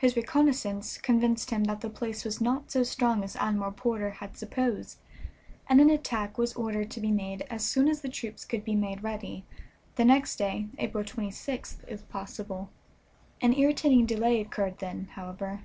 His 0.00 0.16
reconnoissance 0.16 0.98
convinced 0.98 1.50
him 1.50 1.62
that 1.66 1.82
the 1.82 1.88
place 1.88 2.24
was 2.24 2.40
not 2.40 2.68
so 2.72 2.82
strong 2.82 3.22
as 3.22 3.36
Admiral 3.36 3.70
Porter 3.70 4.10
had 4.10 4.36
supposed, 4.36 4.98
and 5.68 5.80
an 5.80 5.88
attack 5.88 6.36
was 6.36 6.52
ordered 6.54 6.90
to 6.90 7.00
be 7.00 7.12
made 7.12 7.42
as 7.42 7.64
soon 7.64 7.86
as 7.88 8.00
the 8.00 8.08
troops 8.08 8.44
could 8.44 8.64
be 8.64 8.74
made 8.74 9.04
ready, 9.04 9.44
the 9.94 10.04
next 10.04 10.34
day, 10.34 10.66
April 10.78 11.04
26th, 11.04 11.76
if 11.86 12.08
possible. 12.08 12.70
An 13.40 13.52
irritating 13.54 14.04
delay 14.04 14.40
occurred 14.40 14.80
then, 14.80 15.10
however. 15.12 15.60